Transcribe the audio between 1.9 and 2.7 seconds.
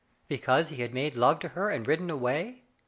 away?